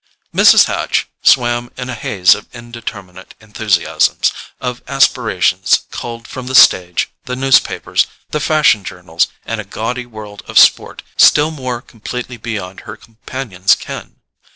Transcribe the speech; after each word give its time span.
Mrs. 0.33 0.65
Hatch 0.65 1.07
swam 1.21 1.71
in 1.77 1.87
a 1.87 1.93
haze 1.93 2.33
of 2.33 2.47
indeterminate 2.55 3.35
enthusiasms, 3.39 4.33
of 4.59 4.81
aspirations 4.87 5.83
culled 5.91 6.27
from 6.27 6.47
the 6.47 6.55
stage, 6.55 7.11
the 7.25 7.35
newspapers, 7.35 8.07
the 8.31 8.39
fashion 8.39 8.83
journals, 8.83 9.27
and 9.45 9.61
a 9.61 9.63
gaudy 9.63 10.07
world 10.07 10.41
of 10.47 10.57
sport 10.57 11.03
still 11.17 11.51
more 11.51 11.83
completely 11.83 12.37
beyond 12.37 12.79
her 12.79 12.97
companion's 12.97 13.75
ken. 13.75 14.15